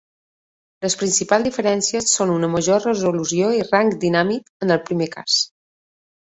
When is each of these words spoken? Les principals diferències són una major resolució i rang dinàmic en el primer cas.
Les 0.85 0.93
principals 1.01 1.43
diferències 1.47 2.15
són 2.19 2.31
una 2.37 2.49
major 2.53 2.81
resolució 2.89 3.51
i 3.59 3.61
rang 3.69 3.93
dinàmic 4.07 4.49
en 4.67 4.77
el 4.79 4.83
primer 4.91 5.11
cas. 5.19 5.39